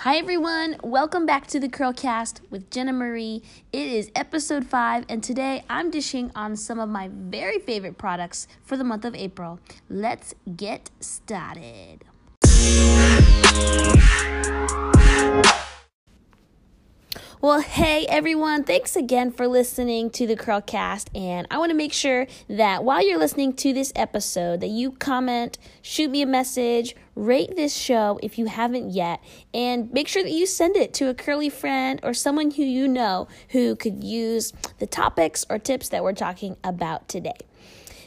[0.00, 3.42] Hi everyone, welcome back to the Curlcast with Jenna Marie.
[3.72, 8.46] It is episode 5 and today I'm dishing on some of my very favorite products
[8.62, 9.58] for the month of April.
[9.88, 12.04] Let's get started.
[17.46, 21.10] Well, hey everyone, thanks again for listening to the Curlcast.
[21.14, 24.90] And I want to make sure that while you're listening to this episode, that you
[24.90, 29.22] comment, shoot me a message, rate this show if you haven't yet,
[29.54, 32.88] and make sure that you send it to a curly friend or someone who you
[32.88, 37.38] know who could use the topics or tips that we're talking about today.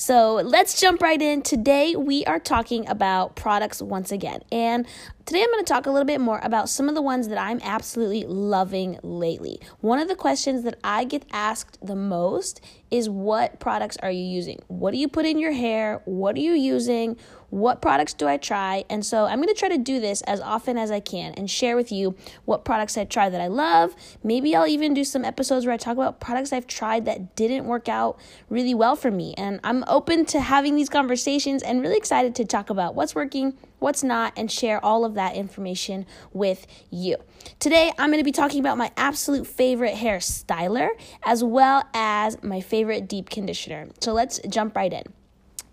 [0.00, 1.42] So let's jump right in.
[1.42, 4.40] Today we are talking about products once again.
[4.50, 4.86] And
[5.30, 7.38] today I'm going to talk a little bit more about some of the ones that
[7.38, 9.60] I'm absolutely loving lately.
[9.78, 14.24] One of the questions that I get asked the most is what products are you
[14.24, 14.58] using?
[14.66, 16.02] What do you put in your hair?
[16.04, 17.16] What are you using?
[17.50, 18.84] what products do I try?
[18.88, 21.50] And so I'm going to try to do this as often as I can and
[21.50, 23.94] share with you what products I try that I love.
[24.22, 27.66] Maybe I'll even do some episodes where I talk about products I've tried that didn't
[27.66, 29.34] work out really well for me.
[29.36, 33.58] And I'm open to having these conversations and really excited to talk about what's working,
[33.80, 37.16] what's not, and share all of that information with you.
[37.58, 40.90] Today, I'm going to be talking about my absolute favorite hair styler
[41.24, 43.88] as well as my favorite deep conditioner.
[44.00, 45.04] So let's jump right in.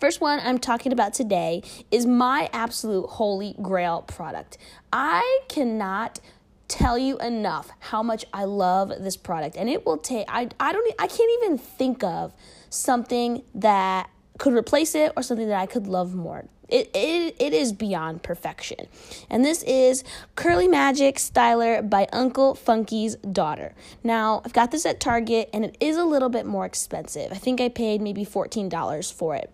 [0.00, 4.56] First one I'm talking about today is my absolute holy grail product.
[4.90, 6.20] I cannot
[6.68, 10.72] tell you enough how much I love this product and it will take I I
[10.72, 12.32] don't I can't even think of
[12.70, 16.46] something that could replace it or something that I could love more.
[16.70, 18.86] It, it, it is beyond perfection.
[19.28, 20.04] And this is
[20.36, 23.74] Curly Magic Styler by Uncle Funky's Daughter.
[24.04, 27.32] Now, I've got this at Target and it is a little bit more expensive.
[27.32, 29.50] I think I paid maybe $14 for it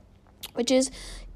[0.56, 0.90] which is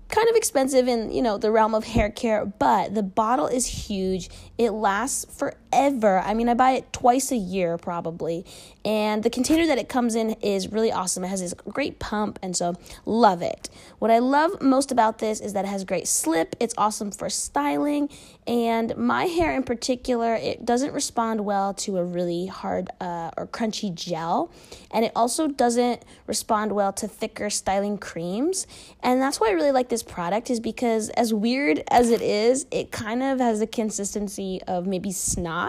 [0.08, 3.66] kind of expensive in you know the realm of hair care but the bottle is
[3.66, 5.24] huge it lasts
[5.70, 8.44] forever i mean i buy it twice a year probably.
[8.82, 11.22] And the container that it comes in is really awesome.
[11.22, 13.68] It has this great pump and so love it.
[13.98, 16.56] What i love most about this is that it has great slip.
[16.60, 18.08] It's awesome for styling.
[18.46, 23.46] And my hair in particular it doesn't respond well to a really hard uh, or
[23.46, 24.50] crunchy gel.
[24.90, 28.66] And it also doesn't respond well to thicker styling creams.
[29.02, 32.66] And that's why i really like this product is because as weird as it is
[32.70, 35.59] it kind of has the consistency of maybe snot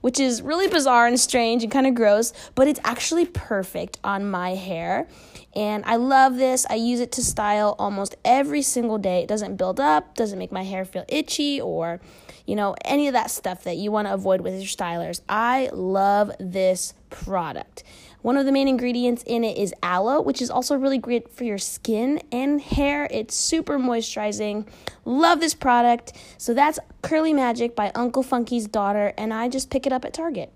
[0.00, 4.28] which is really bizarre and strange and kind of gross but it's actually perfect on
[4.28, 5.06] my hair
[5.54, 6.64] and I love this.
[6.70, 9.22] I use it to style almost every single day.
[9.22, 12.00] It doesn't build up, doesn't make my hair feel itchy or,
[12.46, 15.20] you know, any of that stuff that you want to avoid with your stylers.
[15.28, 17.84] I love this product.
[18.22, 21.42] One of the main ingredients in it is aloe, which is also really great for
[21.42, 23.08] your skin and hair.
[23.10, 24.66] It's super moisturizing.
[25.04, 26.12] Love this product.
[26.38, 30.14] So that's Curly Magic by Uncle Funky's daughter, and I just pick it up at
[30.14, 30.52] Target.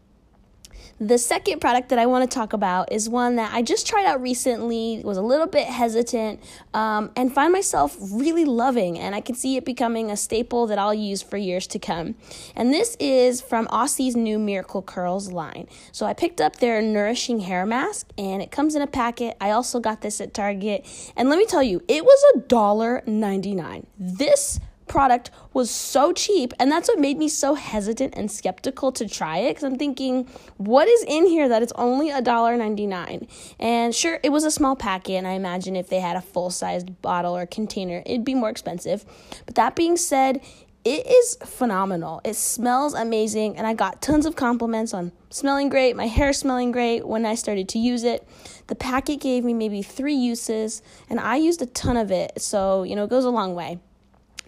[0.98, 4.06] The second product that I want to talk about is one that I just tried
[4.06, 6.40] out recently, was a little bit hesitant,
[6.72, 10.78] um, and find myself really loving, and I can see it becoming a staple that
[10.78, 12.14] I'll use for years to come.
[12.54, 15.68] And this is from Aussie's new Miracle Curls line.
[15.92, 19.36] So I picked up their Nourishing Hair Mask, and it comes in a packet.
[19.38, 23.02] I also got this at Target, and let me tell you, it was a dollar
[23.06, 23.86] ninety nine.
[23.98, 29.08] This product was so cheap and that's what made me so hesitant and skeptical to
[29.08, 30.26] try it because i'm thinking
[30.58, 35.14] what is in here that it's only $1.99 and sure it was a small packet
[35.14, 39.04] and i imagine if they had a full-sized bottle or container it'd be more expensive
[39.44, 40.40] but that being said
[40.86, 42.20] it is phenomenal.
[42.22, 46.70] It smells amazing, and I got tons of compliments on smelling great, my hair smelling
[46.70, 48.24] great when I started to use it.
[48.68, 52.84] The packet gave me maybe three uses, and I used a ton of it, so
[52.84, 53.80] you know, it goes a long way.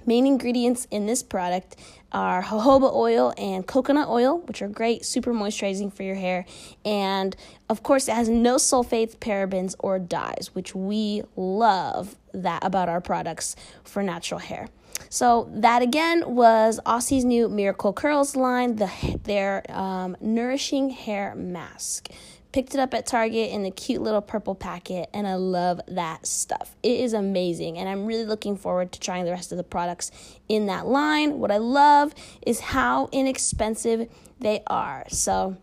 [0.08, 1.76] Main ingredients in this product
[2.12, 6.46] are jojoba oil and coconut oil, which are great, super moisturizing for your hair.
[6.82, 7.36] And
[7.68, 13.02] of course, it has no sulfates, parabens, or dyes, which we love that about our
[13.02, 13.54] products
[13.84, 14.68] for natural hair.
[15.10, 18.90] So that again was Aussie's new Miracle Curls line, the
[19.24, 22.08] their um, nourishing hair mask.
[22.50, 26.26] Picked it up at Target in the cute little purple packet, and I love that
[26.26, 26.76] stuff.
[26.82, 30.10] It is amazing, and I'm really looking forward to trying the rest of the products
[30.48, 31.40] in that line.
[31.40, 32.14] What I love
[32.46, 34.08] is how inexpensive
[34.40, 35.04] they are.
[35.08, 35.58] So,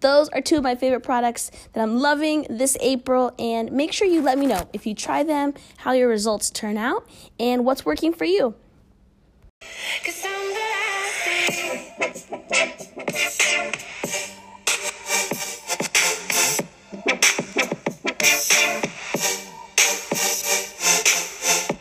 [0.00, 3.34] those are two of my favorite products that I'm loving this April.
[3.38, 6.76] And make sure you let me know if you try them, how your results turn
[6.76, 7.08] out,
[7.38, 8.54] and what's working for you.